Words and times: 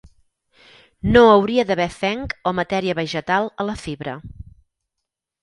No 1.17 1.21
hauria 1.33 1.65
d'haver 1.71 1.87
fenc 1.97 2.33
o 2.49 2.55
matèria 2.61 2.97
vegetal 3.01 3.53
a 3.65 3.69
la 3.71 3.77
fibra. 3.85 4.19